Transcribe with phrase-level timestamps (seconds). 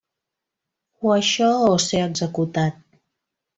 [1.09, 2.83] O això o ser executat.